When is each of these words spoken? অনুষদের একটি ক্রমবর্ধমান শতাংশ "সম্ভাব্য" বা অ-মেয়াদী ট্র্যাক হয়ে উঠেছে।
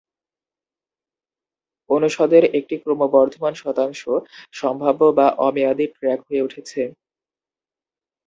অনুষদের 1.89 2.43
একটি 2.59 2.75
ক্রমবর্ধমান 2.77 3.53
শতাংশ 3.55 4.01
"সম্ভাব্য" 4.53 5.01
বা 5.17 5.27
অ-মেয়াদী 5.39 5.85
ট্র্যাক 5.95 6.19
হয়ে 6.27 6.45
উঠেছে। 6.47 6.81